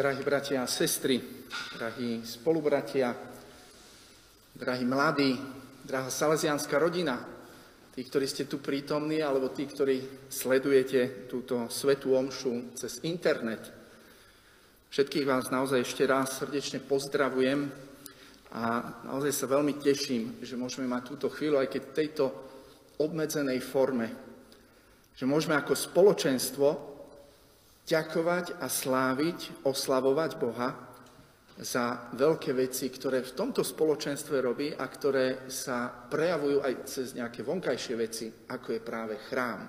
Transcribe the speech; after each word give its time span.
Drahí 0.00 0.24
bratia 0.24 0.64
a 0.64 0.66
sestry, 0.66 1.20
drahí 1.76 2.24
spolubratia, 2.24 3.12
drahí 4.56 4.80
mladí, 4.88 5.36
drahá 5.84 6.08
salesianská 6.08 6.80
rodina, 6.80 7.20
tí, 7.92 8.08
ktorí 8.08 8.24
ste 8.24 8.48
tu 8.48 8.64
prítomní, 8.64 9.20
alebo 9.20 9.52
tí, 9.52 9.68
ktorí 9.68 10.24
sledujete 10.32 11.28
túto 11.28 11.68
svetú 11.68 12.16
omšu 12.16 12.72
cez 12.80 13.04
internet. 13.04 13.60
Všetkých 14.88 15.28
vás 15.28 15.52
naozaj 15.52 15.84
ešte 15.84 16.08
raz 16.08 16.32
srdečne 16.32 16.80
pozdravujem 16.80 17.68
a 18.56 18.80
naozaj 19.04 19.36
sa 19.36 19.52
veľmi 19.52 19.84
teším, 19.84 20.40
že 20.40 20.56
môžeme 20.56 20.88
mať 20.88 21.12
túto 21.12 21.28
chvíľu, 21.28 21.60
aj 21.60 21.76
keď 21.76 21.82
v 21.84 21.96
tejto 22.00 22.24
obmedzenej 23.04 23.60
forme, 23.60 24.08
že 25.12 25.28
môžeme 25.28 25.60
ako 25.60 25.76
spoločenstvo 25.76 26.89
ďakovať 27.86 28.60
a 28.60 28.66
sláviť, 28.66 29.64
oslavovať 29.64 30.30
Boha 30.40 30.90
za 31.60 32.08
veľké 32.16 32.56
veci, 32.56 32.88
ktoré 32.88 33.20
v 33.20 33.36
tomto 33.36 33.60
spoločenstve 33.60 34.36
robí 34.40 34.72
a 34.72 34.84
ktoré 34.88 35.50
sa 35.52 35.92
prejavujú 35.92 36.64
aj 36.64 36.74
cez 36.88 37.12
nejaké 37.12 37.44
vonkajšie 37.44 37.94
veci, 38.00 38.32
ako 38.32 38.68
je 38.72 38.80
práve 38.80 39.14
chrám. 39.28 39.68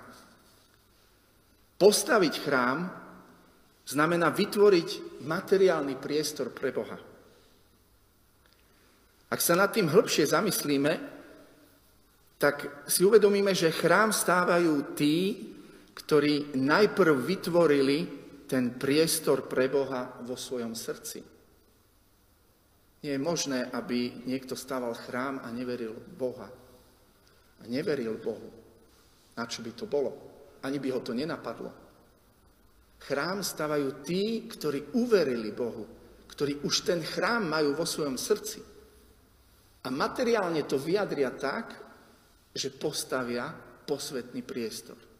Postaviť 1.76 2.34
chrám 2.40 2.78
znamená 3.84 4.32
vytvoriť 4.32 5.20
materiálny 5.26 6.00
priestor 6.00 6.48
pre 6.54 6.72
Boha. 6.72 6.96
Ak 9.32 9.40
sa 9.40 9.56
nad 9.56 9.72
tým 9.72 9.88
hĺbšie 9.88 10.28
zamyslíme, 10.28 10.92
tak 12.40 12.88
si 12.88 13.04
uvedomíme, 13.04 13.52
že 13.52 13.72
chrám 13.72 14.12
stávajú 14.12 14.96
tí, 14.96 15.51
ktorí 15.92 16.56
najprv 16.56 17.14
vytvorili 17.24 17.98
ten 18.48 18.76
priestor 18.76 19.48
pre 19.48 19.68
Boha 19.68 20.20
vo 20.24 20.36
svojom 20.36 20.76
srdci. 20.76 21.20
Nie 23.02 23.18
je 23.18 23.20
možné, 23.20 23.66
aby 23.72 24.22
niekto 24.28 24.54
stával 24.54 24.94
chrám 24.94 25.42
a 25.42 25.50
neveril 25.50 25.96
Boha. 25.96 26.46
A 27.58 27.62
neveril 27.66 28.14
Bohu. 28.20 28.50
Na 29.34 29.48
čo 29.48 29.64
by 29.64 29.72
to 29.74 29.90
bolo? 29.90 30.12
Ani 30.62 30.78
by 30.78 30.88
ho 30.94 31.00
to 31.02 31.16
nenapadlo. 31.16 31.70
Chrám 33.02 33.42
stavajú 33.42 34.06
tí, 34.06 34.46
ktorí 34.46 34.94
uverili 34.94 35.50
Bohu, 35.50 35.82
ktorí 36.30 36.62
už 36.62 36.86
ten 36.86 37.02
chrám 37.02 37.50
majú 37.50 37.74
vo 37.74 37.82
svojom 37.82 38.14
srdci. 38.14 38.62
A 39.82 39.88
materiálne 39.90 40.62
to 40.62 40.78
vyjadria 40.78 41.34
tak, 41.34 41.74
že 42.54 42.70
postavia 42.70 43.50
posvetný 43.82 44.46
priestor. 44.46 45.11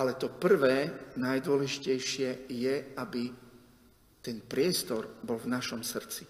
Ale 0.00 0.16
to 0.16 0.32
prvé, 0.32 0.88
najdôležitejšie 1.20 2.48
je, 2.48 2.96
aby 2.96 3.28
ten 4.24 4.40
priestor 4.40 5.20
bol 5.20 5.36
v 5.36 5.52
našom 5.52 5.84
srdci. 5.84 6.24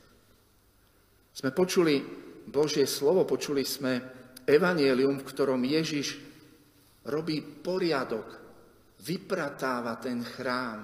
Sme 1.31 1.55
počuli 1.55 2.03
Božie 2.51 2.91
slovo, 2.91 3.23
počuli 3.23 3.63
sme 3.63 4.03
evanielium, 4.43 5.23
v 5.23 5.29
ktorom 5.31 5.63
Ježiš 5.63 6.19
robí 7.07 7.39
poriadok, 7.39 8.27
vypratáva 9.07 10.03
ten 10.03 10.27
chrám, 10.27 10.83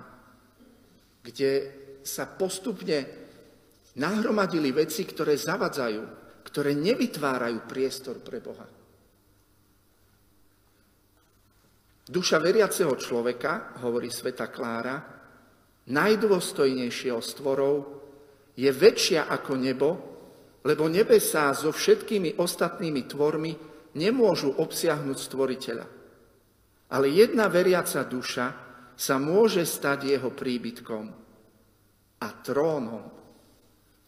kde 1.26 1.52
sa 2.06 2.30
postupne 2.30 3.02
nahromadili 3.98 4.70
veci, 4.70 5.02
ktoré 5.02 5.34
zavadzajú, 5.34 6.02
ktoré 6.46 6.70
nevytvárajú 6.78 7.66
priestor 7.66 8.22
pre 8.22 8.38
Boha. 8.38 8.75
Duša 12.06 12.38
veriaceho 12.38 12.94
človeka, 12.94 13.82
hovorí 13.82 14.14
sveta 14.14 14.46
Klára, 14.46 14.94
najdôstojnejšieho 15.90 17.18
stvorov, 17.18 17.74
je 18.54 18.70
väčšia 18.70 19.26
ako 19.26 19.52
nebo, 19.58 19.88
lebo 20.62 20.86
nebesá 20.86 21.50
so 21.50 21.74
všetkými 21.74 22.38
ostatnými 22.38 23.02
tvormi 23.10 23.52
nemôžu 23.98 24.54
obsiahnuť 24.54 25.18
stvoriteľa. 25.18 25.86
Ale 26.94 27.06
jedna 27.10 27.50
veriaca 27.50 28.06
duša 28.06 28.46
sa 28.94 29.18
môže 29.18 29.66
stať 29.66 30.06
jeho 30.06 30.30
príbytkom 30.30 31.04
a 32.22 32.28
trónom. 32.46 33.04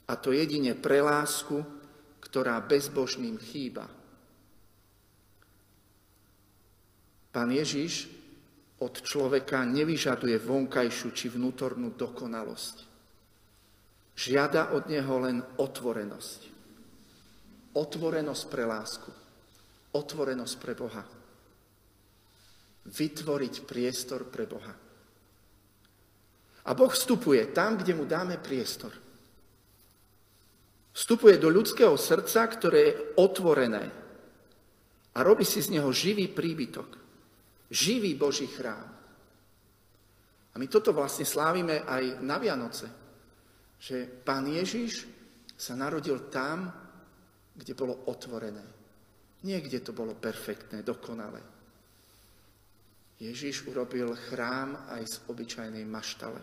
A 0.09 0.13
to 0.17 0.31
jedine 0.31 0.79
pre 0.79 1.03
lásku, 1.03 1.61
ktorá 2.23 2.63
bezbožným 2.63 3.37
chýba. 3.43 3.98
Pán 7.39 7.55
Ježiš 7.55 8.11
od 8.83 8.99
človeka 8.99 9.63
nevyžaduje 9.63 10.43
vonkajšiu 10.43 11.09
či 11.15 11.31
vnútornú 11.31 11.95
dokonalosť. 11.95 12.83
Žiada 14.19 14.75
od 14.75 14.91
neho 14.91 15.15
len 15.23 15.39
otvorenosť. 15.55 16.41
Otvorenosť 17.79 18.45
pre 18.51 18.67
lásku. 18.67 19.11
Otvorenosť 19.95 20.55
pre 20.59 20.75
Boha. 20.75 21.07
Vytvoriť 22.91 23.55
priestor 23.63 24.27
pre 24.27 24.43
Boha. 24.43 24.75
A 26.67 26.71
Boh 26.75 26.91
vstupuje 26.91 27.55
tam, 27.55 27.79
kde 27.79 27.95
mu 27.95 28.03
dáme 28.03 28.43
priestor. 28.43 28.91
Vstupuje 30.91 31.39
do 31.39 31.55
ľudského 31.55 31.95
srdca, 31.95 32.51
ktoré 32.51 32.79
je 32.83 32.99
otvorené 33.15 33.85
a 35.15 35.23
robí 35.23 35.47
si 35.47 35.63
z 35.63 35.79
neho 35.79 35.95
živý 35.95 36.27
príbytok. 36.27 37.07
Živý 37.69 38.17
Boží 38.17 38.49
chrám. 38.49 38.89
A 40.53 40.57
my 40.57 40.67
toto 40.67 40.91
vlastne 40.97 41.29
slávime 41.29 41.85
aj 41.85 42.25
na 42.25 42.41
Vianoce. 42.41 42.89
Že 43.79 44.25
pán 44.25 44.49
Ježiš 44.49 45.07
sa 45.55 45.77
narodil 45.79 46.33
tam, 46.33 46.73
kde 47.55 47.73
bolo 47.79 48.09
otvorené. 48.09 48.65
Niekde 49.45 49.85
to 49.85 49.93
bolo 49.95 50.19
perfektné, 50.19 50.83
dokonalé. 50.83 51.39
Ježiš 53.19 53.67
urobil 53.67 54.15
chrám 54.31 54.79
aj 54.95 55.03
z 55.07 55.17
obyčajnej 55.31 55.83
maštale. 55.87 56.41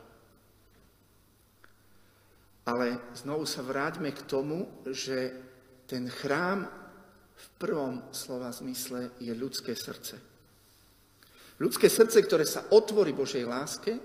Ale 2.66 2.88
znovu 3.16 3.48
sa 3.48 3.64
vráťme 3.64 4.12
k 4.12 4.22
tomu, 4.28 4.84
že 4.88 5.32
ten 5.88 6.08
chrám 6.08 6.68
v 7.36 7.46
prvom 7.60 8.10
slova 8.12 8.52
zmysle 8.52 9.16
je 9.20 9.32
ľudské 9.36 9.76
srdce. 9.76 10.35
Ľudské 11.56 11.88
srdce, 11.88 12.20
ktoré 12.20 12.44
sa 12.44 12.68
otvorí 12.76 13.16
Božej 13.16 13.48
láske 13.48 13.96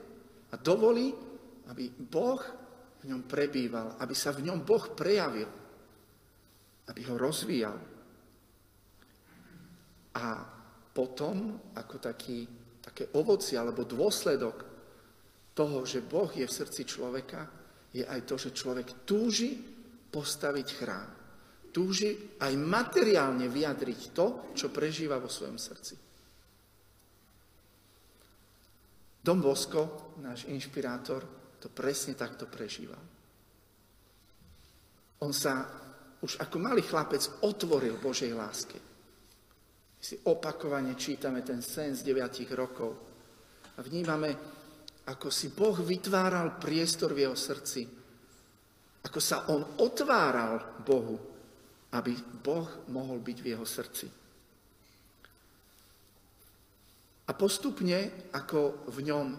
a 0.51 0.55
dovolí, 0.55 1.11
aby 1.67 1.91
Boh 1.91 2.39
v 3.03 3.11
ňom 3.11 3.27
prebýval, 3.27 3.99
aby 3.99 4.15
sa 4.15 4.31
v 4.31 4.47
ňom 4.47 4.63
Boh 4.63 4.95
prejavil, 4.95 5.51
aby 6.87 7.01
ho 7.11 7.15
rozvíjal. 7.19 7.79
A 10.15 10.27
potom, 10.91 11.59
ako 11.75 11.97
taký, 11.99 12.47
také 12.83 13.11
ovoci 13.19 13.59
alebo 13.59 13.87
dôsledok 13.87 14.57
toho, 15.55 15.87
že 15.87 16.07
Boh 16.07 16.31
je 16.31 16.47
v 16.47 16.57
srdci 16.57 16.83
človeka, 16.87 17.47
je 17.91 18.07
aj 18.07 18.21
to, 18.27 18.39
že 18.39 18.55
človek 18.55 19.03
túži 19.03 19.59
postaviť 20.11 20.69
chrám. 20.79 21.09
Túži 21.71 22.39
aj 22.39 22.53
materiálne 22.59 23.47
vyjadriť 23.47 24.01
to, 24.15 24.55
čo 24.55 24.71
prežíva 24.75 25.23
vo 25.23 25.31
svojom 25.31 25.59
srdci. 25.59 26.10
Dom 29.21 29.45
Bosko, 29.45 30.17
náš 30.25 30.49
inšpirátor, 30.49 31.29
to 31.61 31.69
presne 31.69 32.17
takto 32.17 32.49
prežíval. 32.49 33.01
On 35.21 35.33
sa 35.37 35.69
už 36.25 36.41
ako 36.41 36.57
malý 36.57 36.81
chlapec 36.81 37.45
otvoril 37.45 38.01
Božej 38.01 38.33
láske. 38.33 38.81
My 40.01 40.03
si 40.05 40.17
opakovane 40.25 40.97
čítame 40.97 41.45
ten 41.45 41.61
sen 41.61 41.93
z 41.93 42.01
9 42.09 42.49
rokov 42.57 42.93
a 43.77 43.85
vnímame, 43.85 44.33
ako 45.05 45.29
si 45.29 45.53
Boh 45.53 45.77
vytváral 45.77 46.57
priestor 46.57 47.13
v 47.13 47.29
jeho 47.29 47.37
srdci, 47.37 47.85
ako 49.05 49.21
sa 49.21 49.49
on 49.53 49.81
otváral 49.85 50.81
Bohu, 50.81 51.17
aby 51.93 52.17
Boh 52.41 52.89
mohol 52.89 53.21
byť 53.21 53.39
v 53.45 53.49
jeho 53.53 53.67
srdci. 53.69 54.20
A 57.31 57.39
postupne, 57.39 58.27
ako 58.35 58.91
v 58.91 59.07
ňom 59.07 59.39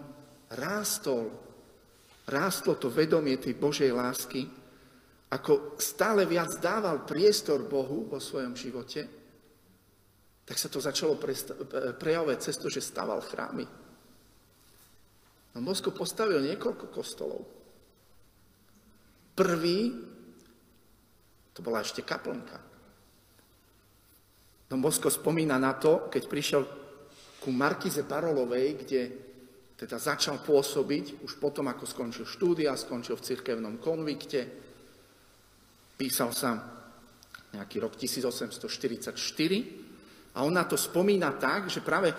rástol, 0.56 1.28
rástlo 2.24 2.80
to 2.80 2.88
vedomie 2.88 3.36
tej 3.36 3.52
Božej 3.52 3.92
lásky, 3.92 4.48
ako 5.28 5.76
stále 5.76 6.24
viac 6.24 6.56
dával 6.56 7.04
priestor 7.04 7.68
Bohu 7.68 8.08
vo 8.08 8.16
svojom 8.16 8.56
živote, 8.56 9.04
tak 10.48 10.56
sa 10.56 10.72
to 10.72 10.80
začalo 10.80 11.20
prejavovať 12.00 12.38
cez 12.40 12.56
to, 12.56 12.72
že 12.72 12.80
staval 12.80 13.20
chrámy. 13.20 13.68
No 15.52 15.60
Bosko 15.60 15.92
postavil 15.92 16.40
niekoľko 16.40 16.88
kostolov. 16.88 17.44
Prvý, 19.36 19.92
to 21.52 21.60
bola 21.60 21.84
ešte 21.84 22.00
kaplnka. 22.00 22.56
Don 24.72 24.80
Bosko 24.80 25.12
spomína 25.12 25.60
na 25.60 25.76
to, 25.76 26.08
keď 26.08 26.22
prišiel 26.24 26.81
ku 27.42 27.50
Markize 27.50 28.06
Parolovej, 28.06 28.86
kde 28.86 29.02
teda 29.74 29.98
začal 29.98 30.38
pôsobiť 30.46 31.26
už 31.26 31.42
potom, 31.42 31.66
ako 31.66 31.82
skončil 31.82 32.22
štúdia, 32.22 32.78
skončil 32.78 33.18
v 33.18 33.26
cirkevnom 33.26 33.82
konvikte. 33.82 34.46
Písal 35.98 36.30
sa 36.30 36.54
nejaký 37.50 37.82
rok 37.82 37.98
1844 37.98 39.18
a 40.38 40.46
on 40.46 40.54
na 40.54 40.62
to 40.70 40.78
spomína 40.78 41.34
tak, 41.34 41.66
že 41.66 41.82
práve 41.82 42.14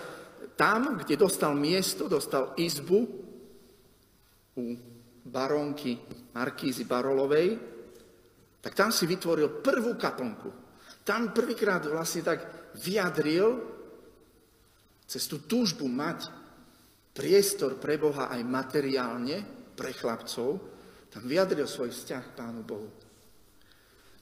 tam, 0.54 1.00
kde 1.00 1.16
dostal 1.16 1.56
miesto, 1.56 2.04
dostal 2.04 2.52
izbu 2.60 3.00
u 4.54 4.64
baronky 5.24 5.98
Markízy 6.36 6.84
Barolovej, 6.84 7.58
tak 8.60 8.76
tam 8.76 8.92
si 8.92 9.08
vytvoril 9.08 9.64
prvú 9.64 9.96
kaplnku. 9.96 10.52
Tam 11.00 11.32
prvýkrát 11.32 11.80
vlastne 11.88 12.22
tak 12.22 12.40
vyjadril 12.76 13.73
cez 15.04 15.28
tú 15.28 15.44
túžbu 15.44 15.88
mať 15.88 16.28
priestor 17.14 17.78
pre 17.78 17.96
Boha 18.00 18.28
aj 18.32 18.42
materiálne, 18.42 19.44
pre 19.74 19.94
chlapcov, 19.94 20.58
tam 21.14 21.22
vyjadril 21.30 21.66
svoj 21.70 21.94
vzťah 21.94 22.24
Pánu 22.34 22.62
Bohu. 22.66 22.90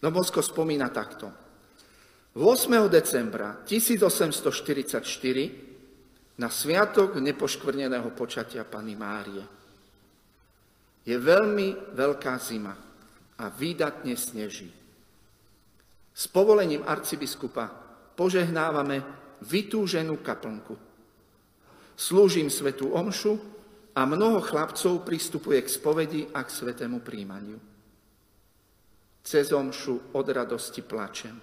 No 0.02 0.08
Bosko 0.10 0.42
spomína 0.44 0.92
takto. 0.92 1.32
8. 2.36 2.88
decembra 2.88 3.60
1844 3.64 5.04
na 6.40 6.48
sviatok 6.48 7.20
nepoškvrneného 7.20 8.10
počatia 8.16 8.64
Pany 8.64 8.96
Márie. 8.96 9.44
Je 11.04 11.16
veľmi 11.18 11.92
veľká 11.92 12.34
zima 12.40 12.72
a 13.36 13.44
výdatne 13.52 14.16
sneží. 14.16 14.72
S 16.12 16.24
povolením 16.28 16.84
arcibiskupa 16.84 17.68
požehnávame 18.16 19.00
vytúženú 19.42 20.22
kaplnku. 20.22 20.78
Slúžim 21.98 22.48
svetú 22.48 22.94
omšu 22.94 23.36
a 23.92 24.08
mnoho 24.08 24.40
chlapcov 24.40 25.04
pristupuje 25.04 25.60
k 25.60 25.68
spovedi 25.68 26.22
a 26.32 26.46
k 26.46 26.50
svetému 26.50 27.04
príjmaniu. 27.04 27.58
Cez 29.22 29.52
omšu 29.54 30.14
od 30.18 30.26
radosti 30.26 30.82
plačem, 30.82 31.36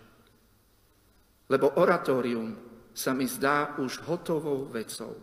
lebo 1.48 1.80
oratórium 1.80 2.52
sa 2.92 3.16
mi 3.16 3.24
zdá 3.24 3.80
už 3.80 4.04
hotovou 4.04 4.68
vecou. 4.68 5.16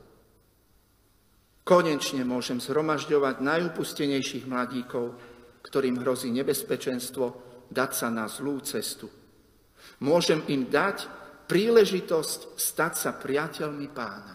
Konečne 1.67 2.23
môžem 2.23 2.63
zhromažďovať 2.63 3.43
najupustenejších 3.43 4.47
mladíkov, 4.47 5.19
ktorým 5.67 5.99
hrozí 6.01 6.31
nebezpečenstvo 6.31 7.25
dať 7.75 7.91
sa 7.91 8.09
na 8.09 8.31
zlú 8.31 8.63
cestu. 8.63 9.11
Môžem 9.99 10.47
im 10.47 10.71
dať 10.71 11.11
príležitosť 11.47 12.59
stať 12.59 12.93
sa 12.95 13.11
priateľmi 13.15 13.89
pána. 13.95 14.35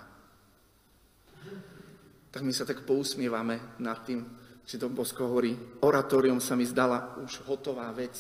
Tak 2.31 2.41
my 2.47 2.53
sa 2.55 2.63
tak 2.63 2.87
pousmievame 2.87 3.75
nad 3.83 3.99
tým, 4.07 4.23
že 4.63 4.79
Don 4.79 4.95
Bosko 4.95 5.27
hovorí, 5.27 5.51
oratórium 5.83 6.39
sa 6.39 6.55
mi 6.55 6.63
zdala 6.63 7.19
už 7.19 7.43
hotová 7.43 7.91
vec. 7.91 8.15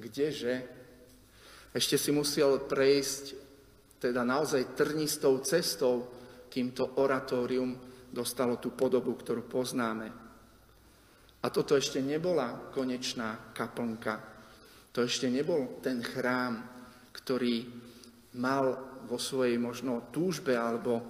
Kdeže? 0.00 0.54
Ešte 1.76 2.00
si 2.00 2.08
musel 2.08 2.64
prejsť 2.64 3.36
teda 4.00 4.24
naozaj 4.24 4.72
trnistou 4.72 5.44
cestou, 5.44 6.08
kým 6.48 6.72
to 6.72 6.96
oratórium 6.96 7.76
dostalo 8.08 8.56
tú 8.56 8.72
podobu, 8.72 9.12
ktorú 9.12 9.44
poznáme. 9.44 10.08
A 11.42 11.46
toto 11.52 11.76
ešte 11.76 12.00
nebola 12.00 12.72
konečná 12.72 13.52
kaplnka. 13.52 14.20
To 14.92 15.04
ešte 15.04 15.28
nebol 15.28 15.80
ten 15.84 16.00
chrám, 16.00 16.71
ktorý 17.12 17.68
mal 18.40 18.98
vo 19.06 19.20
svojej 19.20 19.60
možno 19.60 20.08
túžbe 20.08 20.56
alebo 20.56 21.04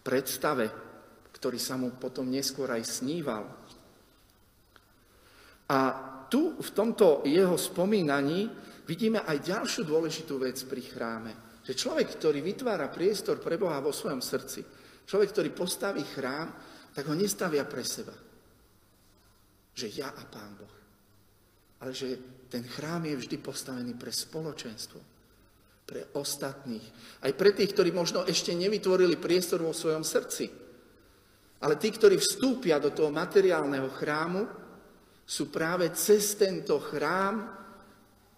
predstave, 0.00 0.70
ktorý 1.34 1.58
sa 1.58 1.74
mu 1.74 1.98
potom 1.98 2.30
neskôr 2.30 2.70
aj 2.70 2.82
sníval. 2.86 3.44
A 5.68 5.78
tu 6.30 6.56
v 6.56 6.70
tomto 6.70 7.26
jeho 7.26 7.58
spomínaní 7.58 8.48
vidíme 8.86 9.20
aj 9.26 9.42
ďalšiu 9.42 9.82
dôležitú 9.84 10.38
vec 10.38 10.56
pri 10.64 10.82
chráme. 10.86 11.32
Že 11.64 11.72
človek, 11.74 12.08
ktorý 12.20 12.44
vytvára 12.44 12.92
priestor 12.92 13.40
pre 13.40 13.56
Boha 13.56 13.80
vo 13.80 13.90
svojom 13.90 14.20
srdci, 14.20 14.84
Človek, 15.04 15.28
ktorý 15.36 15.50
postaví 15.52 16.04
chrám, 16.04 16.48
tak 16.96 17.04
ho 17.06 17.14
nestavia 17.14 17.68
pre 17.68 17.84
seba. 17.84 18.16
Že 19.76 19.86
ja 20.00 20.08
a 20.08 20.24
Pán 20.24 20.52
Boh. 20.56 20.74
Ale 21.84 21.92
že 21.92 22.16
ten 22.48 22.64
chrám 22.64 23.04
je 23.04 23.20
vždy 23.20 23.36
postavený 23.42 23.92
pre 24.00 24.08
spoločenstvo, 24.08 24.98
pre 25.84 26.08
ostatných. 26.16 26.84
Aj 27.20 27.32
pre 27.36 27.52
tých, 27.52 27.76
ktorí 27.76 27.92
možno 27.92 28.24
ešte 28.24 28.56
nevytvorili 28.56 29.20
priestor 29.20 29.60
vo 29.60 29.76
svojom 29.76 30.02
srdci. 30.02 30.48
Ale 31.60 31.76
tí, 31.76 31.92
ktorí 31.92 32.16
vstúpia 32.20 32.80
do 32.80 32.92
toho 32.92 33.12
materiálneho 33.12 33.88
chrámu, 33.92 34.44
sú 35.24 35.48
práve 35.48 35.88
cez 35.96 36.36
tento 36.36 36.76
chrám, 36.80 37.48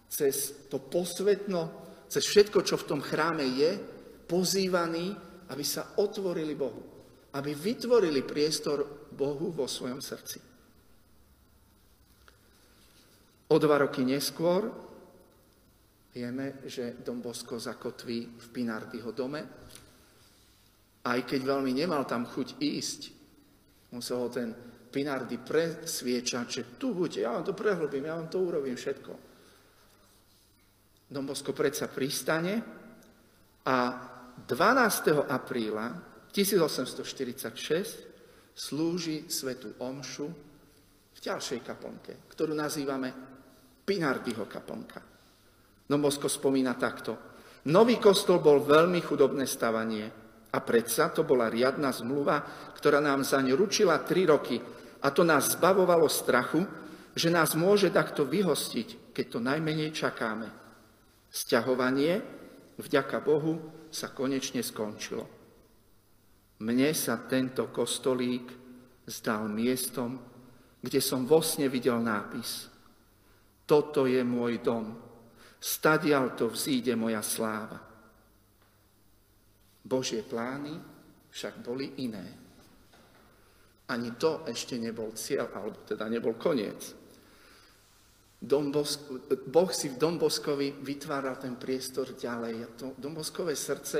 cez 0.07 0.67
to 0.71 0.79
posvetno, 0.79 1.67
cez 2.07 2.23
všetko, 2.23 2.63
čo 2.63 2.79
v 2.79 2.87
tom 2.87 3.01
chráme 3.03 3.43
je, 3.43 3.75
pozývaní 4.27 5.27
aby 5.47 5.63
sa 5.63 5.95
otvorili 5.99 6.55
Bohu, 6.55 6.83
aby 7.35 7.55
vytvorili 7.55 8.23
priestor 8.23 9.07
Bohu 9.15 9.51
vo 9.51 9.67
svojom 9.67 10.03
srdci. 10.03 10.39
O 13.47 13.55
dva 13.55 13.87
roky 13.87 14.03
neskôr 14.03 14.67
vieme, 16.17 16.65
že 16.65 16.97
Dom 17.05 17.21
Bosko 17.21 17.61
zakotví 17.61 18.33
v 18.33 18.45
Pinardyho 18.49 19.13
dome. 19.13 19.45
Aj 21.05 21.21
keď 21.21 21.45
veľmi 21.45 21.77
nemal 21.77 22.09
tam 22.09 22.25
chuť 22.25 22.57
ísť, 22.57 23.01
musel 23.93 24.25
ho 24.25 24.29
ten 24.33 24.49
Pinardy 24.89 25.37
presviečať, 25.37 26.45
že 26.49 26.81
tu 26.81 26.97
buďte, 26.97 27.21
ja 27.21 27.37
vám 27.37 27.45
to 27.45 27.53
prehlbím, 27.53 28.09
ja 28.09 28.17
vám 28.17 28.33
to 28.33 28.41
urobím 28.41 28.73
všetko. 28.73 29.13
Dom 31.07 31.23
Bosko 31.29 31.53
predsa 31.53 31.87
pristane 31.87 32.59
a 33.63 33.77
12. 34.41 35.29
apríla 35.29 35.93
1846 36.33 38.57
slúži 38.57 39.29
svetu 39.29 39.77
Omšu 39.77 40.27
v 41.13 41.19
ďalšej 41.21 41.61
kaplnke, 41.61 42.25
ktorú 42.33 42.57
nazývame 42.57 43.13
Pinardyho 43.85 44.49
kaplnka. 45.87 45.91
Nomosko 45.91 46.27
spomína 46.27 46.75
takto. 46.75 47.15
Nový 47.67 47.99
kostol 47.99 48.39
bol 48.39 48.63
veľmi 48.63 48.99
chudobné 49.03 49.47
stavanie 49.47 50.07
a 50.51 50.57
predsa 50.63 51.11
to 51.11 51.23
bola 51.23 51.51
riadna 51.51 51.91
zmluva, 51.91 52.43
ktorá 52.75 53.03
nám 53.03 53.23
zaň 53.23 53.55
ručila 53.55 53.99
tri 54.03 54.23
roky 54.23 54.59
a 55.03 55.07
to 55.11 55.23
nás 55.23 55.55
zbavovalo 55.55 56.07
strachu, 56.07 56.63
že 57.15 57.27
nás 57.31 57.55
môže 57.55 57.91
takto 57.91 58.23
vyhostiť, 58.23 59.11
keď 59.11 59.25
to 59.27 59.39
najmenej 59.43 59.91
čakáme. 59.91 60.47
Sťahovanie, 61.27 62.23
vďaka 62.79 63.19
Bohu, 63.19 63.59
sa 63.91 64.11
konečne 64.11 64.63
skončilo. 64.63 65.25
Mne 66.63 66.91
sa 66.95 67.19
tento 67.27 67.67
kostolík 67.71 68.47
zdal 69.07 69.47
miestom, 69.51 70.19
kde 70.83 70.99
som 70.99 71.27
vo 71.27 71.39
sne 71.39 71.71
videl 71.71 71.99
nápis. 71.99 72.67
Toto 73.67 74.07
je 74.07 74.23
môj 74.23 74.63
dom, 74.63 75.06
stadial 75.59 76.37
to 76.37 76.49
vzíde 76.49 76.95
moja 76.95 77.21
sláva. 77.21 77.81
Božie 79.87 80.21
plány 80.21 80.75
však 81.31 81.63
boli 81.63 82.03
iné. 82.03 82.27
Ani 83.87 84.19
to 84.19 84.43
ešte 84.43 84.75
nebol 84.75 85.15
cieľ, 85.15 85.47
alebo 85.55 85.79
teda 85.87 86.11
nebol 86.11 86.35
koniec. 86.35 86.91
Dombosk, 88.37 89.09
boh 89.47 89.71
si 89.73 89.89
v 89.89 89.97
Domboskovi 89.97 90.83
vytváral 90.83 91.39
ten 91.41 91.55
priestor 91.55 92.13
ďalej. 92.13 92.55
A 92.61 92.67
to 92.75 92.85
Domboskové 92.99 93.55
srdce 93.55 93.99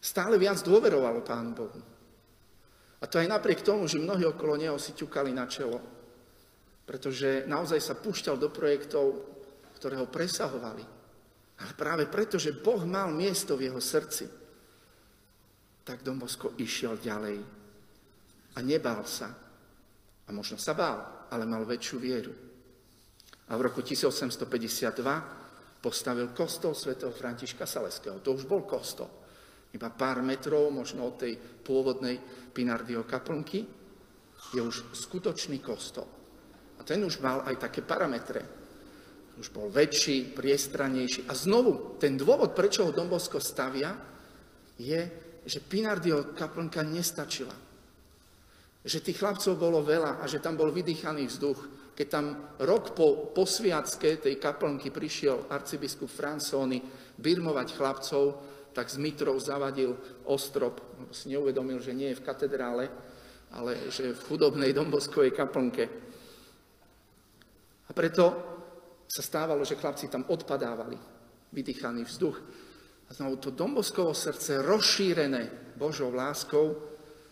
stále 0.00 0.40
viac 0.40 0.64
dôverovalo 0.64 1.20
Pánu 1.20 1.52
Bohu. 1.54 1.80
A 2.98 3.04
to 3.04 3.20
aj 3.20 3.28
napriek 3.28 3.60
tomu, 3.60 3.84
že 3.84 4.00
mnohí 4.00 4.24
okolo 4.24 4.56
neho 4.56 4.80
si 4.80 4.96
ťukali 4.96 5.30
na 5.36 5.44
čelo. 5.44 5.76
Pretože 6.88 7.44
naozaj 7.44 7.80
sa 7.84 7.94
púšťal 8.00 8.40
do 8.40 8.48
projektov, 8.48 9.33
ktoré 9.84 10.00
ho 10.00 10.08
presahovali. 10.08 10.80
Ale 11.60 11.76
práve 11.76 12.08
preto, 12.08 12.40
že 12.40 12.56
Boh 12.56 12.88
mal 12.88 13.12
miesto 13.12 13.52
v 13.52 13.68
jeho 13.68 13.76
srdci, 13.76 14.24
tak 15.84 16.00
Dombosko 16.00 16.56
išiel 16.56 16.96
ďalej. 16.96 17.36
A 18.56 18.64
nebál 18.64 19.04
sa. 19.04 19.28
A 20.24 20.32
možno 20.32 20.56
sa 20.56 20.72
bál, 20.72 21.28
ale 21.28 21.44
mal 21.44 21.68
väčšiu 21.68 22.00
vieru. 22.00 22.32
A 23.44 23.60
v 23.60 23.68
roku 23.68 23.84
1852 23.84 25.84
postavil 25.84 26.32
kostol 26.32 26.72
svätého 26.72 27.12
Františka 27.12 27.68
Saleského. 27.68 28.24
To 28.24 28.32
už 28.32 28.48
bol 28.48 28.64
kostol. 28.64 29.12
Iba 29.76 29.92
pár 29.92 30.24
metrov, 30.24 30.72
možno 30.72 31.12
od 31.12 31.20
tej 31.20 31.36
pôvodnej 31.36 32.16
Pinardio 32.56 33.04
kaplnky, 33.04 33.68
je 34.48 34.60
už 34.64 34.96
skutočný 34.96 35.60
kostol. 35.60 36.08
A 36.80 36.88
ten 36.88 37.04
už 37.04 37.20
mal 37.20 37.44
aj 37.44 37.68
také 37.68 37.84
parametre. 37.84 38.63
Už 39.34 39.50
bol 39.50 39.66
väčší, 39.70 40.34
priestranejší. 40.34 41.26
A 41.26 41.34
znovu, 41.34 41.98
ten 41.98 42.14
dôvod, 42.14 42.54
prečo 42.54 42.86
ho 42.86 42.94
Dombosko 42.94 43.42
stavia, 43.42 43.94
je 44.78 45.24
že 45.44 45.60
Pinardio 45.60 46.32
kaplnka 46.32 46.80
nestačila. 46.80 47.52
Že 48.84 48.98
tých 49.00 49.20
chlapcov 49.20 49.56
bolo 49.56 49.80
veľa 49.84 50.20
a 50.20 50.24
že 50.28 50.40
tam 50.40 50.56
bol 50.56 50.72
vydýchaný 50.72 51.28
vzduch. 51.28 51.92
Keď 51.94 52.06
tam 52.10 52.26
rok 52.64 52.92
po 52.96 53.32
posviacke 53.32 54.18
tej 54.20 54.34
kaplnky 54.40 54.90
prišiel 54.90 55.48
arcibiskup 55.48 56.10
Francóny 56.10 56.82
birmovať 57.16 57.68
chlapcov, 57.76 58.24
tak 58.74 58.90
z 58.90 58.98
Mitrov 58.98 59.38
zavadil 59.38 59.94
ostrop, 60.26 60.82
si 61.14 61.30
neuvedomil, 61.30 61.78
že 61.78 61.94
nie 61.94 62.10
je 62.10 62.18
v 62.18 62.26
katedrále, 62.26 62.90
ale 63.54 63.88
že 63.88 64.10
v 64.10 64.24
chudobnej 64.26 64.74
domboskovej 64.74 65.30
kaplnke. 65.30 65.84
A 67.86 67.90
preto 67.94 68.53
sa 69.14 69.22
stávalo, 69.22 69.62
že 69.62 69.78
chlapci 69.78 70.10
tam 70.10 70.26
odpadávali, 70.26 70.98
vydýchaný 71.54 72.02
vzduch. 72.02 72.34
A 73.06 73.14
znovu 73.14 73.38
to 73.38 73.54
domboskovo 73.54 74.10
srdce, 74.10 74.58
rozšírené 74.58 75.70
Božou 75.78 76.10
láskou, 76.10 76.74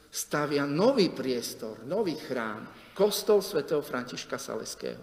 stavia 0.06 0.62
nový 0.62 1.10
priestor, 1.10 1.82
nový 1.82 2.14
chrám, 2.22 2.94
kostol 2.94 3.42
svätého 3.42 3.82
Františka 3.82 4.38
Saleského. 4.38 5.02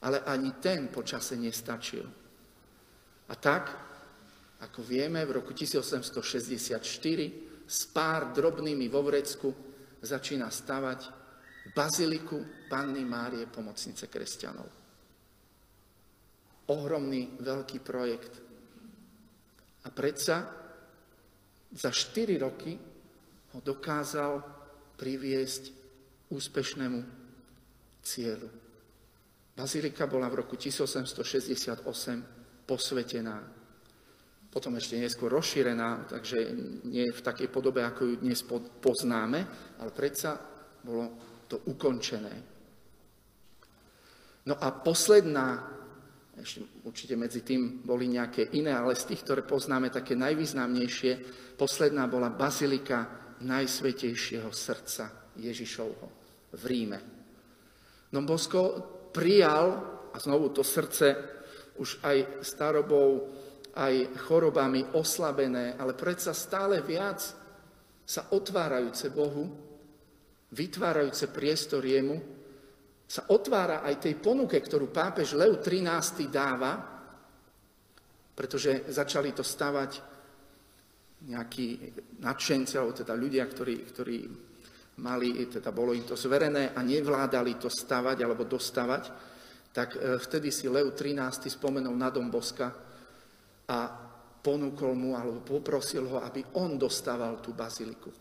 Ale 0.00 0.24
ani 0.24 0.56
ten 0.64 0.88
počase 0.88 1.36
nestačil. 1.36 2.08
A 3.28 3.34
tak, 3.36 3.68
ako 4.64 4.80
vieme, 4.80 5.20
v 5.28 5.44
roku 5.44 5.52
1864 5.52 6.80
s 7.68 7.80
pár 7.92 8.32
drobnými 8.32 8.88
vo 8.88 9.04
vrecku 9.04 9.52
začína 10.00 10.48
stavať 10.48 11.00
baziliku 11.76 12.40
Panny 12.72 13.04
Márie, 13.04 13.44
pomocnice 13.44 14.08
kresťanov. 14.08 14.87
Ohromný, 16.68 17.40
veľký 17.40 17.80
projekt. 17.80 18.44
A 19.84 19.88
predsa 19.88 20.44
za 21.72 21.90
4 21.92 22.36
roky 22.40 22.76
ho 23.56 23.60
dokázal 23.64 24.44
priviesť 25.00 25.72
úspešnému 26.28 27.00
cieľu. 28.04 28.50
Bazilika 29.56 30.06
bola 30.06 30.28
v 30.28 30.44
roku 30.44 30.54
1868 30.54 31.82
posvetená. 32.68 33.36
Potom 34.48 34.76
ešte 34.76 34.96
neskôr 34.96 35.28
rozšírená, 35.32 36.08
takže 36.08 36.38
nie 36.88 37.04
v 37.08 37.24
takej 37.24 37.48
podobe, 37.52 37.84
ako 37.84 38.04
ju 38.04 38.14
dnes 38.20 38.40
poznáme, 38.80 39.40
ale 39.80 39.90
predsa 39.92 40.40
bolo 40.84 41.16
to 41.48 41.60
ukončené. 41.68 42.34
No 44.48 44.56
a 44.56 44.72
posledná, 44.72 45.77
ešte 46.38 46.86
určite 46.86 47.14
medzi 47.18 47.42
tým 47.42 47.82
boli 47.82 48.06
nejaké 48.06 48.54
iné, 48.54 48.74
ale 48.74 48.94
z 48.94 49.14
tých, 49.14 49.22
ktoré 49.26 49.42
poznáme, 49.42 49.90
také 49.90 50.14
najvýznamnejšie, 50.14 51.12
posledná 51.58 52.06
bola 52.06 52.30
bazilika 52.30 53.06
Najsvetejšieho 53.38 54.50
srdca 54.50 55.34
Ježišovho 55.38 56.08
v 56.58 56.62
Ríme. 56.66 56.98
No 58.10 58.24
Bosko 58.26 58.62
prijal, 59.14 59.66
a 60.10 60.16
znovu 60.18 60.50
to 60.50 60.66
srdce 60.66 61.14
už 61.78 62.02
aj 62.02 62.42
starobou, 62.42 63.30
aj 63.78 64.18
chorobami 64.26 64.82
oslabené, 64.98 65.78
ale 65.78 65.94
predsa 65.94 66.34
stále 66.34 66.82
viac 66.82 67.22
sa 68.02 68.22
otvárajúce 68.34 69.14
Bohu, 69.14 69.46
vytvárajúce 70.50 71.30
priestor 71.30 71.84
jemu, 71.84 72.18
sa 73.08 73.32
otvára 73.32 73.80
aj 73.80 74.04
tej 74.04 74.14
ponuke, 74.20 74.60
ktorú 74.60 74.92
pápež 74.92 75.32
Leu 75.32 75.56
XIII 75.56 76.28
dáva, 76.28 76.76
pretože 78.36 78.92
začali 78.92 79.32
to 79.32 79.40
stavať 79.40 79.90
nejakí 81.24 81.66
nadšenci, 82.20 82.78
alebo 82.78 82.94
teda 82.94 83.16
ľudia, 83.16 83.48
ktorí, 83.48 83.74
ktorí 83.88 84.18
mali, 85.00 85.48
teda 85.48 85.72
bolo 85.72 85.96
im 85.96 86.04
to 86.04 86.14
zverené 86.14 86.76
a 86.76 86.84
nevládali 86.84 87.56
to 87.56 87.72
stavať 87.72 88.22
alebo 88.22 88.44
dostavať, 88.46 89.04
tak 89.72 89.96
e, 89.96 90.20
vtedy 90.20 90.52
si 90.52 90.68
Leo 90.68 90.92
XIII 90.92 91.48
spomenul 91.48 91.96
na 91.96 92.12
dom 92.12 92.28
Boska 92.28 92.68
a 93.68 93.78
ponúkol 94.38 94.92
mu, 94.94 95.18
alebo 95.18 95.42
poprosil 95.42 96.06
ho, 96.06 96.22
aby 96.22 96.44
on 96.60 96.78
dostával 96.78 97.42
tú 97.42 97.56
baziliku. 97.56 98.12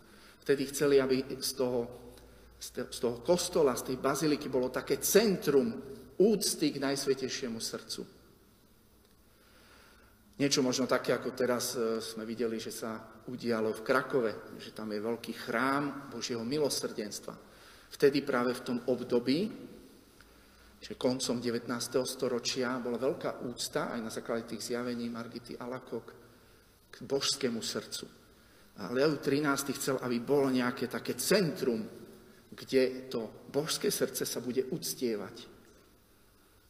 Vtedy 0.41 0.63
chceli, 0.73 0.97
aby 0.97 1.37
z 1.37 1.51
toho, 1.53 2.06
z 2.57 2.97
toho 2.97 3.21
kostola, 3.21 3.77
z 3.77 3.93
tej 3.93 3.97
baziliky 4.01 4.49
bolo 4.49 4.73
také 4.73 4.97
centrum 4.97 5.69
úcty 6.17 6.73
k 6.73 6.81
Najsvetejšiemu 6.81 7.61
srdcu. 7.61 8.01
Niečo 10.37 10.61
možno 10.61 10.85
také, 10.85 11.17
ako 11.17 11.33
teraz 11.33 11.73
e, 11.73 11.97
sme 11.97 12.21
videli, 12.21 12.61
že 12.61 12.69
sa 12.69 13.01
udialo 13.25 13.73
v 13.73 13.81
Krakove, 13.81 14.31
že 14.61 14.69
tam 14.69 14.93
je 14.93 15.01
veľký 15.01 15.33
chrám 15.33 16.13
Božieho 16.13 16.45
milosrdenstva. 16.45 17.33
Vtedy 17.89 18.21
práve 18.21 18.53
v 18.53 18.65
tom 18.65 18.77
období 18.85 19.67
že 20.77 20.93
koncom 20.93 21.41
19. 21.41 21.65
storočia 22.05 22.77
bola 22.77 23.01
veľká 23.01 23.49
úcta 23.49 23.89
aj 23.97 23.99
na 24.01 24.11
základe 24.13 24.45
tých 24.45 24.73
zjavení 24.73 25.09
Margity 25.09 25.57
Alakok 25.57 26.07
k 26.93 26.95
božskému 27.01 27.61
srdcu. 27.61 28.05
A 28.77 28.93
Leo 28.93 29.17
XIII 29.17 29.73
chcel, 29.73 29.97
aby 30.05 30.21
bolo 30.21 30.53
nejaké 30.53 30.85
také 30.85 31.17
centrum, 31.17 31.81
kde 32.51 33.11
to 33.11 33.29
božské 33.51 33.91
srdce 33.91 34.23
sa 34.25 34.39
bude 34.39 34.63
uctievať. 34.71 35.47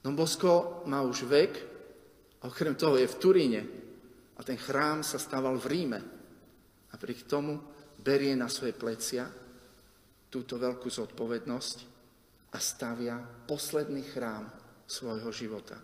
No 0.05 0.13
Bosko 0.13 0.83
má 0.87 1.03
už 1.03 1.27
vek, 1.27 1.53
okrem 2.41 2.75
toho 2.77 2.95
je 2.95 3.07
v 3.09 3.19
Turíne 3.19 3.61
a 4.37 4.41
ten 4.45 4.55
chrám 4.55 5.03
sa 5.03 5.19
stával 5.19 5.57
v 5.59 5.69
Ríme. 5.69 6.01
A 6.87 6.95
pri 6.95 7.13
tomu 7.27 7.59
berie 7.99 8.31
na 8.37 8.47
svoje 8.47 8.71
plecia 8.71 9.27
túto 10.31 10.55
veľkú 10.55 10.87
zodpovednosť 10.87 11.77
a 12.53 12.57
stavia 12.57 13.19
posledný 13.19 14.03
chrám 14.07 14.47
svojho 14.87 15.31
života. 15.35 15.75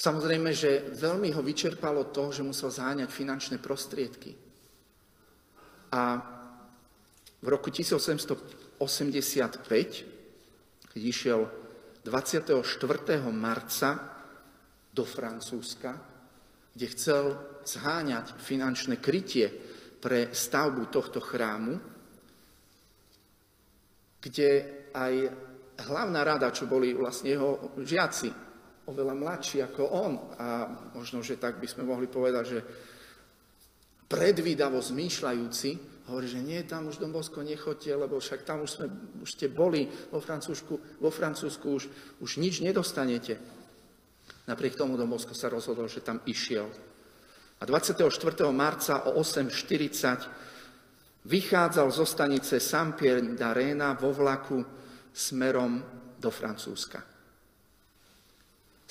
Samozrejme, 0.00 0.50
že 0.56 0.96
veľmi 0.96 1.28
ho 1.36 1.44
vyčerpalo 1.44 2.08
to, 2.08 2.32
že 2.32 2.40
musel 2.40 2.72
záňať 2.72 3.08
finančné 3.12 3.56
prostriedky. 3.60 4.32
A 5.92 6.16
v 7.40 7.46
roku 7.48 7.72
1885, 7.72 8.84
keď 10.92 11.02
išiel 11.02 11.48
24. 12.04 12.60
marca 13.32 13.90
do 14.92 15.04
Francúzska, 15.04 15.96
kde 16.76 16.86
chcel 16.92 17.24
zháňať 17.64 18.36
finančné 18.40 19.00
krytie 19.00 19.48
pre 20.00 20.32
stavbu 20.32 20.88
tohto 20.88 21.20
chrámu, 21.20 21.80
kde 24.20 24.50
aj 24.92 25.14
hlavná 25.88 26.20
rada, 26.24 26.52
čo 26.52 26.68
boli 26.68 26.92
vlastne 26.92 27.32
jeho 27.32 27.72
žiaci, 27.80 28.28
oveľa 28.88 29.14
mladší 29.16 29.58
ako 29.64 29.82
on, 29.86 30.12
a 30.36 30.48
možno, 30.96 31.24
že 31.24 31.40
tak 31.40 31.56
by 31.56 31.68
sme 31.68 31.88
mohli 31.88 32.10
povedať, 32.10 32.44
že 32.44 32.60
predvídavo 34.10 34.82
zmýšľajúci, 34.82 35.70
hovorí, 36.08 36.26
že 36.30 36.40
nie, 36.40 36.62
tam 36.64 36.88
už 36.88 37.02
do 37.02 37.08
Bosko 37.12 37.44
nechoďte, 37.44 37.92
lebo 37.96 38.16
však 38.16 38.46
tam 38.46 38.64
už, 38.64 38.70
sme, 38.70 38.86
už 39.20 39.30
ste 39.36 39.52
boli 39.52 39.84
vo 40.08 40.22
Francúzsku, 40.22 41.02
vo 41.02 41.10
Francúzsku 41.12 41.66
už, 41.68 41.84
už 42.24 42.30
nič 42.40 42.64
nedostanete. 42.64 43.36
Napriek 44.48 44.78
tomu 44.78 44.96
do 44.96 45.04
Bosko 45.04 45.36
sa 45.36 45.52
rozhodol, 45.52 45.86
že 45.86 46.00
tam 46.00 46.24
išiel. 46.24 46.70
A 47.60 47.62
24. 47.68 48.08
marca 48.54 49.04
o 49.04 49.20
8.40 49.20 50.48
Vychádzal 51.20 51.88
zo 51.92 52.08
stanice 52.08 52.56
Sampier 52.56 53.20
d'Arena 53.36 53.92
vo 53.92 54.08
vlaku 54.08 54.64
smerom 55.12 55.76
do 56.16 56.30
Francúzska. 56.32 57.04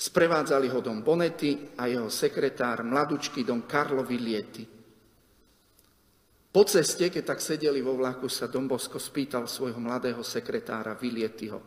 Sprevádzali 0.00 0.70
ho 0.70 0.80
Don 0.80 1.02
Bonetti 1.02 1.74
a 1.76 1.90
jeho 1.90 2.06
sekretár, 2.06 2.86
mladučký 2.86 3.42
Don 3.42 3.66
Carlo 3.66 4.06
Villietti. 4.06 4.79
Po 6.50 6.66
ceste, 6.66 7.06
keď 7.06 7.34
tak 7.34 7.40
sedeli 7.40 7.78
vo 7.78 7.94
vlaku, 7.94 8.26
sa 8.26 8.50
Don 8.50 8.66
Bosco 8.66 8.98
spýtal 8.98 9.46
svojho 9.46 9.78
mladého 9.78 10.18
sekretára 10.26 10.98
Villiettiho. 10.98 11.62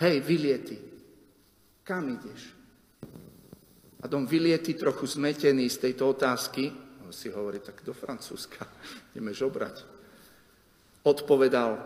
Hej, 0.00 0.16
Villietti, 0.24 0.80
kam 1.84 2.08
ideš? 2.08 2.56
A 4.00 4.08
Don 4.08 4.24
Villietti, 4.24 4.72
trochu 4.72 5.04
zmetený 5.04 5.68
z 5.68 5.76
tejto 5.76 6.08
otázky, 6.16 6.72
si 7.12 7.28
hovorí, 7.28 7.58
tak 7.60 7.82
do 7.84 7.92
Francúzska 7.92 8.64
ideme 9.12 9.34
žobrať. 9.34 9.84
Odpovedal, 11.04 11.76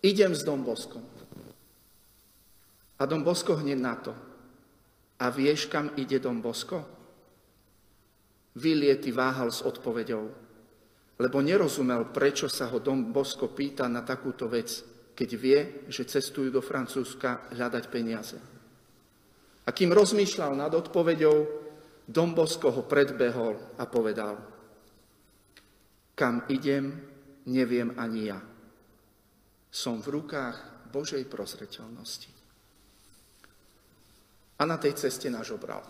idem 0.00 0.32
s 0.32 0.46
Dom 0.46 0.64
Boskom. 0.64 1.04
A 2.96 3.02
Dom 3.04 3.20
Bosko 3.20 3.60
hneď 3.60 3.78
na 3.78 3.94
to. 4.00 4.16
A 5.20 5.28
vieš, 5.28 5.68
kam 5.68 5.92
ide 6.00 6.16
Dom 6.16 6.40
Bosko? 6.40 6.80
Vyliety 8.56 9.12
váhal 9.12 9.52
s 9.52 9.60
odpovedou, 9.60 10.32
lebo 11.16 11.40
nerozumel, 11.40 12.12
prečo 12.12 12.44
sa 12.46 12.68
ho 12.68 12.76
Dom 12.76 13.08
Bosko 13.08 13.48
pýta 13.48 13.88
na 13.88 14.04
takúto 14.04 14.52
vec, 14.52 14.68
keď 15.16 15.30
vie, 15.40 15.60
že 15.88 16.04
cestujú 16.04 16.52
do 16.52 16.60
Francúzska 16.60 17.48
hľadať 17.56 17.84
peniaze. 17.88 18.38
A 19.66 19.72
kým 19.72 19.90
rozmýšľal 19.96 20.52
nad 20.52 20.72
odpovedou, 20.76 21.64
Dombosko 22.06 22.70
ho 22.70 22.82
predbehol 22.86 23.80
a 23.80 23.84
povedal, 23.88 24.38
kam 26.14 26.46
idem, 26.46 27.02
neviem 27.50 27.90
ani 27.98 28.30
ja. 28.30 28.38
Som 29.72 29.98
v 30.04 30.22
rukách 30.22 30.88
Božej 30.94 31.26
prozreteľnosti. 31.26 32.30
A 34.56 34.62
na 34.64 34.78
tej 34.78 34.96
ceste 34.96 35.26
náš 35.28 35.52
obral. 35.52 35.82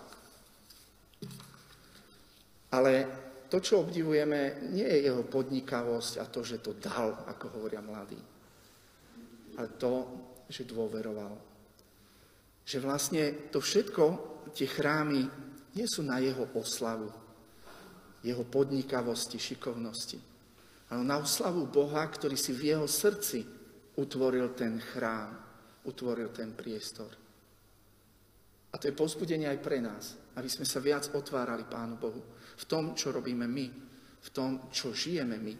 Ale 2.72 3.25
to, 3.46 3.62
čo 3.62 3.86
obdivujeme, 3.86 4.70
nie 4.74 4.86
je 4.86 5.06
jeho 5.06 5.22
podnikavosť 5.22 6.12
a 6.18 6.24
to, 6.26 6.42
že 6.42 6.58
to 6.58 6.74
dal, 6.78 7.26
ako 7.30 7.58
hovoria 7.58 7.78
mladí, 7.78 8.18
ale 9.58 9.68
to, 9.78 9.92
že 10.50 10.66
dôveroval. 10.66 11.34
Že 12.66 12.78
vlastne 12.82 13.22
to 13.54 13.62
všetko, 13.62 14.04
tie 14.50 14.66
chrámy, 14.66 15.22
nie 15.78 15.86
sú 15.86 16.02
na 16.02 16.18
jeho 16.18 16.50
oslavu, 16.58 17.12
jeho 18.26 18.42
podnikavosti, 18.42 19.38
šikovnosti, 19.38 20.18
ale 20.90 21.02
na 21.02 21.18
oslavu 21.22 21.66
Boha, 21.70 22.02
ktorý 22.06 22.34
si 22.34 22.50
v 22.50 22.74
jeho 22.74 22.86
srdci 22.90 23.46
utvoril 23.98 24.54
ten 24.54 24.78
chrám, 24.78 25.34
utvoril 25.86 26.34
ten 26.34 26.54
priestor. 26.54 27.10
A 28.70 28.74
to 28.76 28.90
je 28.90 28.98
pozbudenie 28.98 29.46
aj 29.46 29.62
pre 29.62 29.78
nás, 29.78 30.18
aby 30.34 30.50
sme 30.50 30.66
sa 30.66 30.82
viac 30.82 31.08
otvárali 31.14 31.64
Pánu 31.64 31.96
Bohu 31.96 32.20
v 32.56 32.64
tom, 32.64 32.96
čo 32.96 33.12
robíme 33.12 33.44
my, 33.44 33.66
v 34.20 34.28
tom, 34.32 34.72
čo 34.72 34.96
žijeme 34.96 35.36
my. 35.36 35.54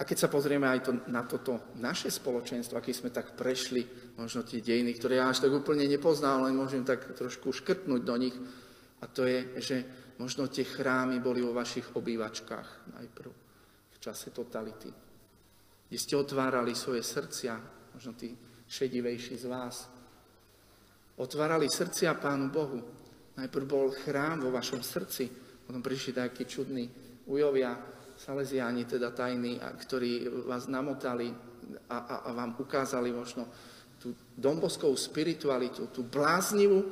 A 0.00 0.08
keď 0.08 0.16
sa 0.16 0.32
pozrieme 0.32 0.64
aj 0.64 0.80
to, 0.80 0.92
na 1.12 1.28
toto 1.28 1.76
naše 1.76 2.08
spoločenstvo, 2.08 2.80
aký 2.80 2.96
sme 2.96 3.12
tak 3.12 3.36
prešli, 3.36 3.84
možno 4.16 4.40
tie 4.40 4.64
dejiny, 4.64 4.96
ktoré 4.96 5.20
ja 5.20 5.28
až 5.28 5.44
tak 5.44 5.52
úplne 5.52 5.84
nepoznal, 5.84 6.48
len 6.48 6.56
môžem 6.56 6.88
tak 6.88 7.12
trošku 7.12 7.52
škrtnúť 7.52 8.00
do 8.00 8.16
nich, 8.16 8.36
a 9.00 9.04
to 9.08 9.28
je, 9.28 9.60
že 9.60 9.76
možno 10.16 10.48
tie 10.48 10.64
chrámy 10.64 11.20
boli 11.20 11.44
vo 11.44 11.52
vašich 11.52 11.96
obývačkách 11.96 12.96
najprv, 12.96 13.30
v 13.92 13.98
čase 14.00 14.32
totality, 14.32 14.88
kde 15.88 15.98
ste 16.00 16.16
otvárali 16.16 16.72
svoje 16.72 17.04
srdcia, 17.04 17.60
možno 17.92 18.16
tí 18.16 18.32
šedivejší 18.72 19.36
z 19.36 19.46
vás, 19.52 19.84
otvárali 21.20 21.68
srdcia 21.68 22.16
Pánu 22.16 22.48
Bohu. 22.48 22.80
Najprv 23.40 23.64
bol 23.64 23.88
chrám 24.04 24.44
vo 24.44 24.52
vašom 24.52 24.84
srdci, 24.84 25.32
potom 25.64 25.80
prišli 25.80 26.12
takí 26.12 26.44
čudní 26.44 26.84
ujovia, 27.24 27.72
Salesiáni, 28.20 28.84
teda 28.84 29.16
tajní, 29.16 29.56
ktorí 29.80 30.28
vás 30.44 30.68
namotali 30.68 31.32
a, 31.88 31.98
a, 32.04 32.14
a 32.28 32.30
vám 32.36 32.52
ukázali 32.60 33.08
možno 33.16 33.48
tú 33.96 34.12
domboskovú 34.36 34.92
spiritualitu, 34.92 35.88
tú 35.88 36.04
bláznivú, 36.04 36.84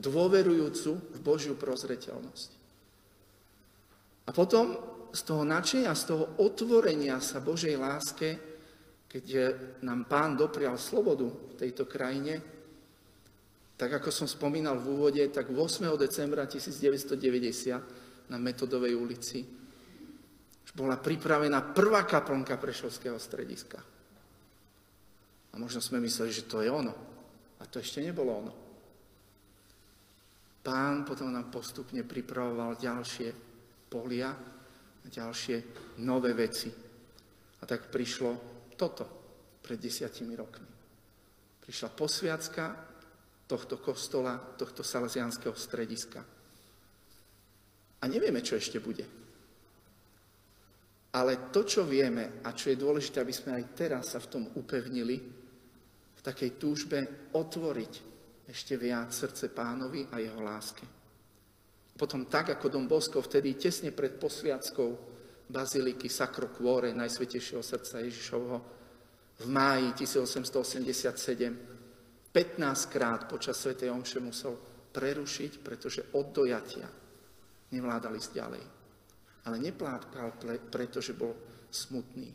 dôverujúcu 0.00 0.90
v 0.96 1.18
Božiu 1.20 1.52
prozreteľnosť. 1.60 2.50
A 4.24 4.30
potom 4.32 4.72
z 5.12 5.20
toho 5.20 5.44
načenia, 5.44 5.92
z 5.92 6.16
toho 6.16 6.24
otvorenia 6.40 7.20
sa 7.20 7.44
Božej 7.44 7.76
láske, 7.76 8.40
keď 9.04 9.24
nám 9.84 10.08
Pán 10.08 10.38
doprial 10.38 10.80
slobodu 10.80 11.28
v 11.28 11.54
tejto 11.60 11.84
krajine, 11.84 12.40
tak 13.80 13.96
ako 13.96 14.12
som 14.12 14.28
spomínal 14.28 14.76
v 14.76 14.92
úvode, 14.92 15.24
tak 15.32 15.48
8. 15.48 15.88
decembra 15.96 16.44
1990 16.44 18.28
na 18.28 18.36
Metodovej 18.36 18.92
ulici 18.92 19.40
bola 20.76 21.00
pripravená 21.00 21.72
prvá 21.72 22.04
kaplnka 22.04 22.60
Prešovského 22.60 23.16
strediska. 23.16 23.80
A 25.50 25.54
možno 25.56 25.80
sme 25.80 25.96
mysleli, 26.04 26.28
že 26.28 26.44
to 26.44 26.60
je 26.60 26.68
ono. 26.68 26.92
A 27.56 27.64
to 27.64 27.80
ešte 27.80 28.04
nebolo 28.04 28.30
ono. 28.36 28.52
Pán 30.60 31.08
potom 31.08 31.32
nám 31.32 31.48
postupne 31.48 32.04
pripravoval 32.04 32.76
ďalšie 32.76 33.32
polia, 33.88 34.28
ďalšie 35.08 35.56
nové 36.04 36.36
veci. 36.36 36.68
A 36.68 37.62
tak 37.64 37.88
prišlo 37.88 38.30
toto 38.76 39.04
pred 39.64 39.80
desiatimi 39.80 40.36
rokmi. 40.36 40.68
Prišla 41.64 41.88
posviacka 41.96 42.90
tohto 43.50 43.82
kostola, 43.82 44.38
tohto 44.54 44.86
salesianského 44.86 45.58
strediska. 45.58 46.22
A 48.00 48.04
nevieme, 48.06 48.38
čo 48.46 48.54
ešte 48.54 48.78
bude. 48.78 49.02
Ale 51.10 51.50
to, 51.50 51.66
čo 51.66 51.82
vieme 51.82 52.38
a 52.46 52.54
čo 52.54 52.70
je 52.70 52.78
dôležité, 52.78 53.18
aby 53.18 53.34
sme 53.34 53.58
aj 53.58 53.64
teraz 53.74 54.14
sa 54.14 54.22
v 54.22 54.30
tom 54.30 54.46
upevnili, 54.54 55.18
v 56.14 56.20
takej 56.22 56.50
túžbe 56.54 57.26
otvoriť 57.34 57.92
ešte 58.46 58.78
viac 58.78 59.10
srdce 59.10 59.50
pánovi 59.50 60.06
a 60.14 60.22
jeho 60.22 60.38
láske. 60.38 60.86
Potom 61.98 62.30
tak, 62.30 62.54
ako 62.54 62.70
Dom 62.70 62.86
Bosko 62.86 63.18
vtedy 63.18 63.58
tesne 63.58 63.90
pred 63.90 64.14
posviackou 64.16 64.90
baziliky 65.50 66.06
Sacro 66.06 66.54
Cuore, 66.54 66.94
Najsvetejšieho 66.94 67.60
srdca 67.60 67.98
Ježišovho, 68.06 68.58
v 69.40 69.46
máji 69.50 69.92
1887 70.06 71.79
15 72.30 72.94
krát 72.94 73.26
počas 73.26 73.58
Sv. 73.58 73.74
Omše 73.74 74.22
musel 74.22 74.54
prerušiť, 74.94 75.52
pretože 75.62 76.14
od 76.14 76.30
dojatia 76.30 76.86
nevládali 77.74 78.18
ísť 78.18 78.32
ďalej. 78.34 78.64
Ale 79.50 79.56
neplátkal, 79.58 80.36
pretože 80.70 81.16
bol 81.16 81.34
smutný, 81.70 82.30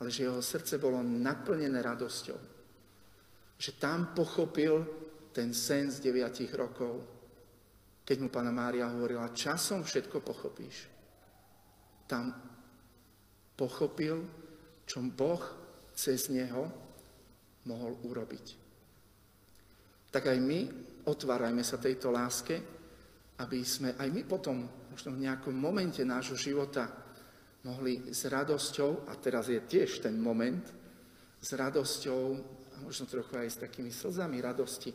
ale 0.00 0.08
že 0.10 0.26
jeho 0.26 0.42
srdce 0.42 0.78
bolo 0.78 1.02
naplnené 1.02 1.82
radosťou. 1.82 2.38
Že 3.56 3.70
tam 3.80 4.16
pochopil 4.16 4.86
ten 5.32 5.52
sen 5.52 5.92
z 5.92 6.00
9 6.00 6.56
rokov, 6.56 7.04
keď 8.06 8.16
mu 8.22 8.28
pána 8.30 8.54
Mária 8.54 8.88
hovorila, 8.88 9.34
časom 9.34 9.84
všetko 9.84 10.22
pochopíš. 10.22 10.88
Tam 12.06 12.32
pochopil, 13.58 14.22
čo 14.86 15.02
Boh 15.02 15.42
cez 15.92 16.30
neho 16.30 16.70
mohol 17.66 17.98
urobiť. 18.06 18.65
Tak 20.10 20.32
aj 20.32 20.38
my 20.38 20.60
otvárajme 21.06 21.62
sa 21.62 21.78
tejto 21.78 22.10
láske, 22.10 22.56
aby 23.36 23.60
sme 23.62 23.94
aj 23.94 24.08
my 24.08 24.22
potom 24.24 24.64
možno 24.88 25.12
v 25.12 25.28
nejakom 25.28 25.52
momente 25.52 26.00
nášho 26.00 26.40
života 26.40 26.88
mohli 27.68 28.14
s 28.14 28.24
radosťou, 28.30 29.10
a 29.10 29.12
teraz 29.18 29.50
je 29.50 29.60
tiež 29.60 30.06
ten 30.06 30.16
moment, 30.16 30.62
s 31.36 31.50
radosťou 31.52 32.22
a 32.72 32.76
možno 32.80 33.04
trochu 33.04 33.34
aj 33.36 33.48
s 33.50 33.62
takými 33.62 33.92
slzami 33.92 34.40
radosti, 34.40 34.94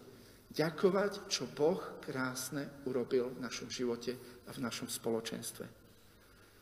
ďakovať, 0.52 1.32
čo 1.32 1.48
Boh 1.52 2.02
krásne 2.04 2.84
urobil 2.88 3.32
v 3.32 3.44
našom 3.44 3.72
živote 3.72 4.44
a 4.48 4.52
v 4.52 4.64
našom 4.64 4.92
spoločenstve. 4.92 5.66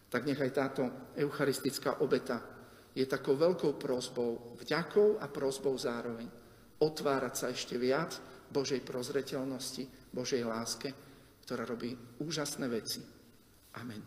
Tak 0.10 0.22
nechaj 0.26 0.50
táto 0.54 1.14
eucharistická 1.18 2.02
obeta 2.02 2.42
je 2.94 3.06
takou 3.06 3.38
veľkou 3.38 3.78
prozbou, 3.78 4.58
vďakou 4.58 5.22
a 5.22 5.30
prozbou 5.30 5.78
zároveň. 5.78 6.26
Otvárať 6.82 7.34
sa 7.34 7.48
ešte 7.54 7.78
viac 7.78 8.18
Božej 8.50 8.82
prozreteľnosti, 8.82 10.14
Božej 10.14 10.44
láske, 10.46 10.90
ktorá 11.46 11.66
robí 11.66 11.94
úžasné 12.22 12.66
veci. 12.70 13.02
Amen. 13.78 14.02